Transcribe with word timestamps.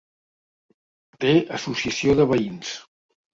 Té 1.25 1.33
associació 1.59 2.17
de 2.21 2.27
veïns. 2.33 2.73